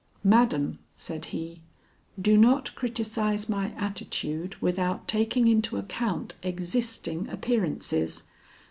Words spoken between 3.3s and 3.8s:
my